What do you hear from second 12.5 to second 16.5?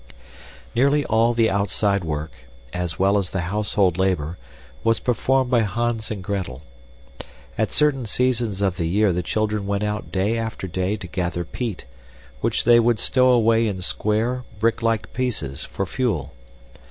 they would stow away in square, bricklike pieces, for fuel.